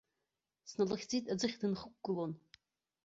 Сналыхьӡеит 0.69 1.25
аӡыхь 1.33 1.55
дынхықәгылон. 1.59 2.31